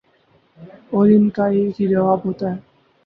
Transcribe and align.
اور 0.91 1.09
ان 1.09 1.29
کا 1.29 1.45
ایک 1.49 1.81
ہی 1.81 1.87
جواب 1.87 2.25
ہوتا 2.25 2.51
ہے 2.51 2.59